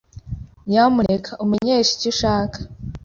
[0.69, 2.57] Nyamuneka umenyeshe icyo ushaka.